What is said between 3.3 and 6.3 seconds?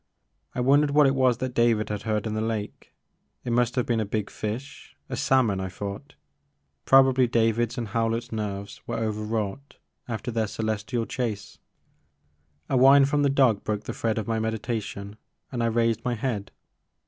It must have been a big fish, a salmon, I thought;